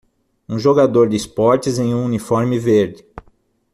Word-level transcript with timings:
Um 0.49 0.57
jogador 0.57 1.07
de 1.07 1.15
esportes 1.15 1.77
em 1.77 1.93
um 1.93 2.03
uniforme 2.05 2.57
verde. 2.57 3.05